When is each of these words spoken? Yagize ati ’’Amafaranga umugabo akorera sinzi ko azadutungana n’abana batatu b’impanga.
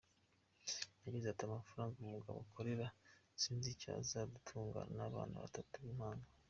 Yagize 1.05 1.25
ati 1.29 1.43
’’Amafaranga 1.45 1.95
umugabo 1.99 2.37
akorera 2.45 2.87
sinzi 3.41 3.69
ko 3.79 3.87
azadutungana 4.01 4.89
n’abana 4.97 5.43
batatu 5.45 5.73
b’impanga. 5.83 6.27